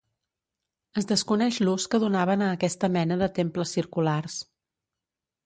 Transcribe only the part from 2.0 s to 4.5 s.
donaven a aquesta mena de temples circulars.